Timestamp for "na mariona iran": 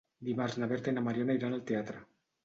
0.95-1.57